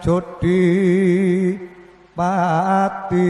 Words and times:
Jodi 0.00 1.60
pati. 2.16 3.28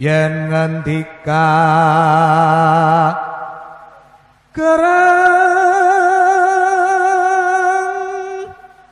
Yen 0.00 0.48
ngendika 0.48 1.52
gerang 4.56 5.36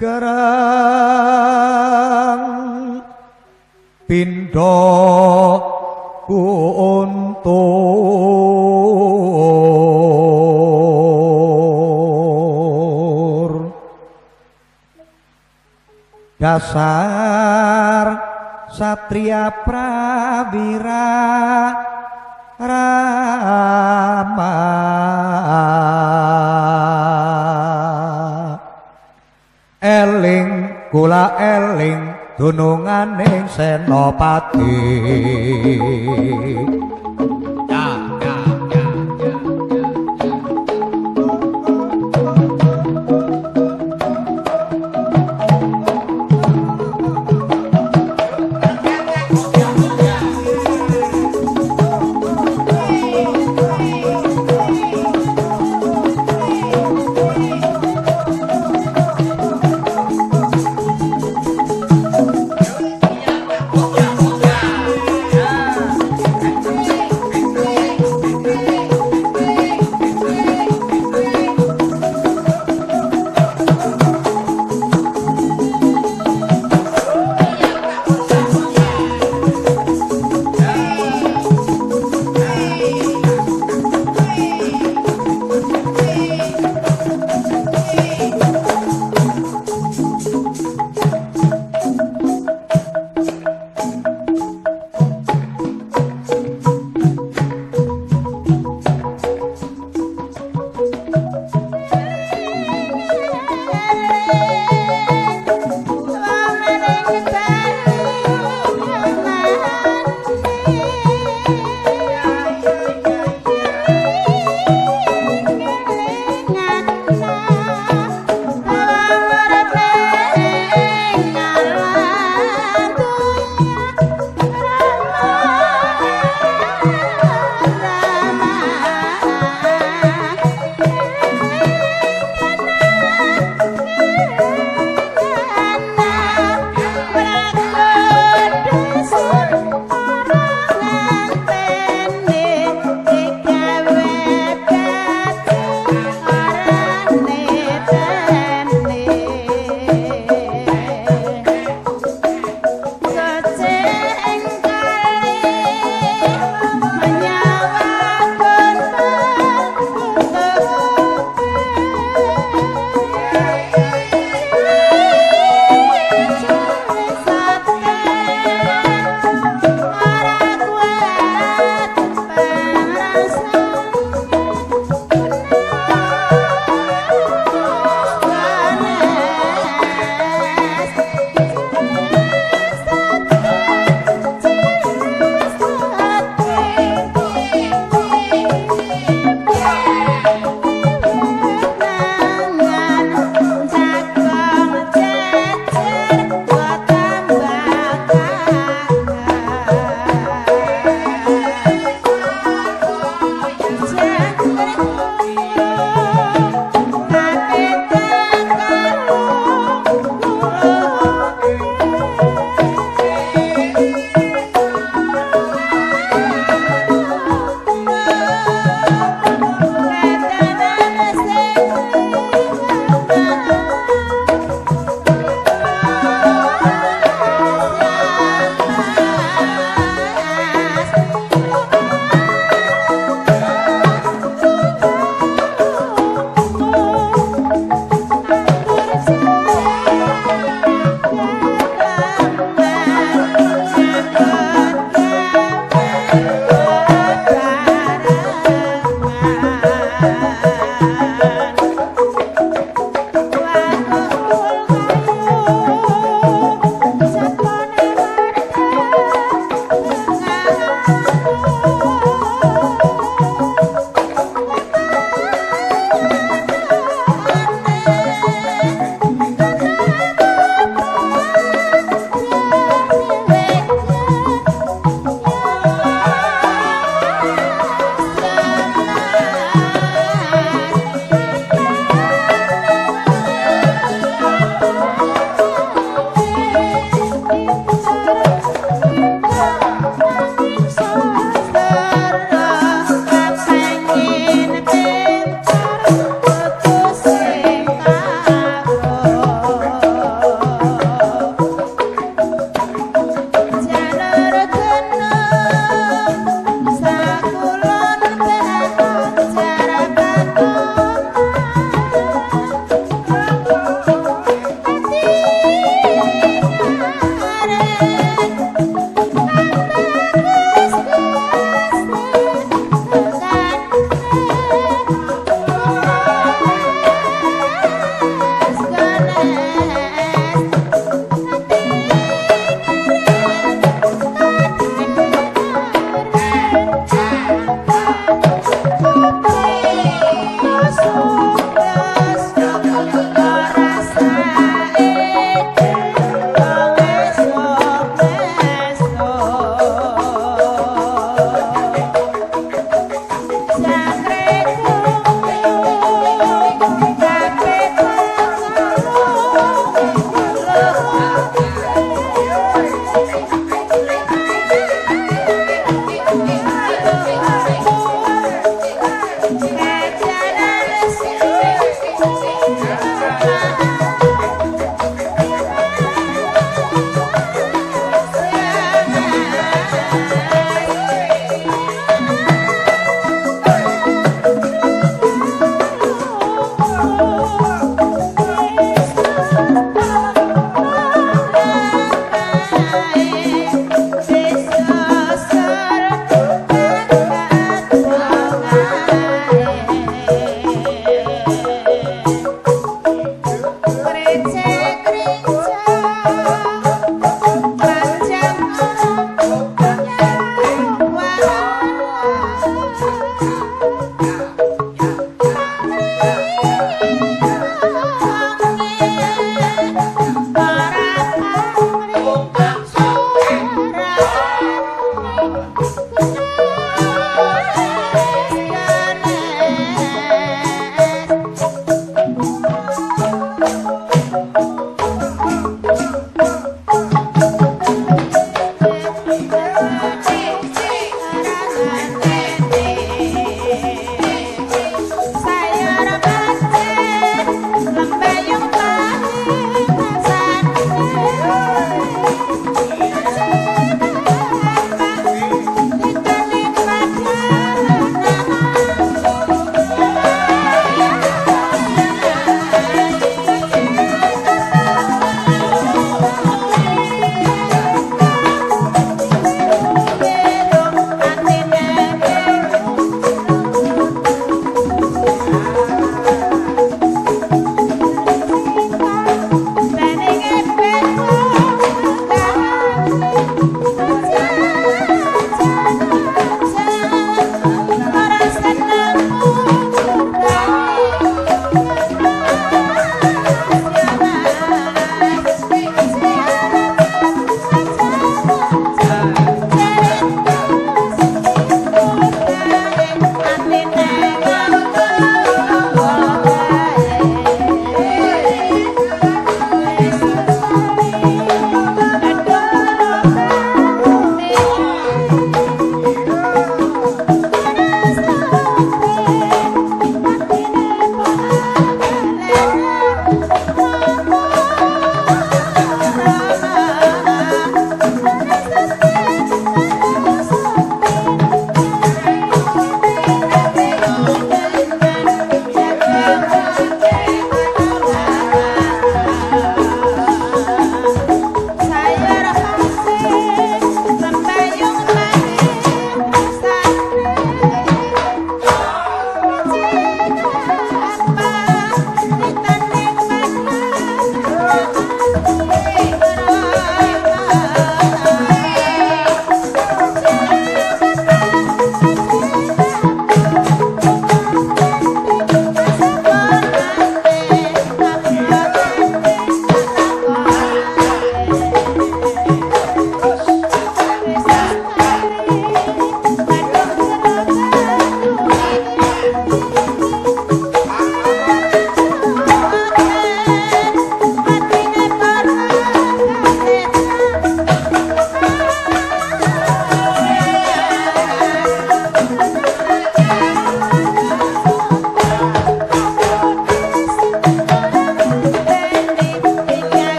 gerang 0.00 0.40
pindho 4.08 5.29
dasar 16.40 18.16
satria 18.72 19.52
prawira 19.60 21.12
rama. 22.56 24.56
Eling 29.84 30.88
kula 30.88 31.36
eling 31.36 32.08
dununganing 32.40 33.44
senopati 33.52 34.80